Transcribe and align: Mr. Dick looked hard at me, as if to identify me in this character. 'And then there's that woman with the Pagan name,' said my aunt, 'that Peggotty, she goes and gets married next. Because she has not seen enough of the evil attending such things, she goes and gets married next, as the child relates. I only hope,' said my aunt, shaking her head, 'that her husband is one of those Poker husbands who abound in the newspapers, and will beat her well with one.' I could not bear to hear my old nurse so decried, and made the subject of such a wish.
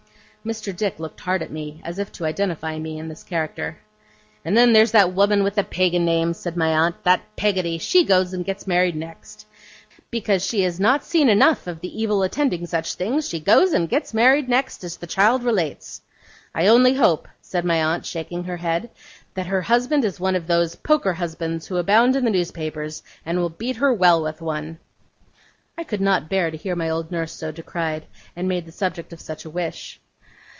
Mr. 0.43 0.75
Dick 0.75 0.99
looked 0.99 1.19
hard 1.21 1.43
at 1.43 1.51
me, 1.51 1.79
as 1.83 1.99
if 1.99 2.11
to 2.11 2.25
identify 2.25 2.75
me 2.79 2.97
in 2.97 3.07
this 3.09 3.21
character. 3.21 3.77
'And 4.43 4.57
then 4.57 4.73
there's 4.73 4.93
that 4.93 5.13
woman 5.13 5.43
with 5.43 5.53
the 5.53 5.63
Pagan 5.63 6.03
name,' 6.03 6.33
said 6.33 6.57
my 6.57 6.73
aunt, 6.77 7.03
'that 7.03 7.21
Peggotty, 7.35 7.77
she 7.77 8.03
goes 8.05 8.33
and 8.33 8.43
gets 8.43 8.65
married 8.65 8.95
next. 8.95 9.45
Because 10.09 10.43
she 10.43 10.61
has 10.63 10.79
not 10.79 11.03
seen 11.03 11.29
enough 11.29 11.67
of 11.67 11.79
the 11.81 12.01
evil 12.01 12.23
attending 12.23 12.65
such 12.65 12.95
things, 12.95 13.29
she 13.29 13.39
goes 13.39 13.71
and 13.71 13.87
gets 13.87 14.15
married 14.15 14.49
next, 14.49 14.83
as 14.83 14.97
the 14.97 15.05
child 15.05 15.43
relates. 15.43 16.01
I 16.55 16.65
only 16.65 16.95
hope,' 16.95 17.27
said 17.39 17.63
my 17.63 17.83
aunt, 17.83 18.03
shaking 18.07 18.45
her 18.45 18.57
head, 18.57 18.89
'that 19.35 19.45
her 19.45 19.61
husband 19.61 20.03
is 20.03 20.19
one 20.19 20.33
of 20.35 20.47
those 20.47 20.73
Poker 20.73 21.13
husbands 21.13 21.67
who 21.67 21.77
abound 21.77 22.15
in 22.15 22.25
the 22.25 22.31
newspapers, 22.31 23.03
and 23.23 23.37
will 23.37 23.49
beat 23.51 23.75
her 23.75 23.93
well 23.93 24.23
with 24.23 24.41
one.' 24.41 24.79
I 25.77 25.83
could 25.83 26.01
not 26.01 26.29
bear 26.31 26.49
to 26.49 26.57
hear 26.57 26.75
my 26.75 26.89
old 26.89 27.11
nurse 27.11 27.31
so 27.31 27.51
decried, 27.51 28.07
and 28.35 28.47
made 28.47 28.65
the 28.65 28.71
subject 28.71 29.13
of 29.13 29.21
such 29.21 29.45
a 29.45 29.49
wish. 29.51 29.99